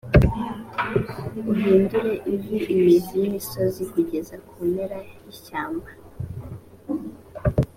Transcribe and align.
uhindure 1.51 2.13
ivu 2.33 2.55
imizi 2.75 3.13
y’imisozi 3.21 3.81
kugeza 3.91 4.35
ku 4.47 4.55
mpera 4.69 4.97
y’ishyamba. 5.23 5.89